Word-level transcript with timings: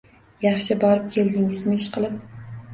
Yaxshi 0.45 0.77
borib 0.85 1.05
keldingizmi, 1.17 1.81
ishqilib 1.85 2.21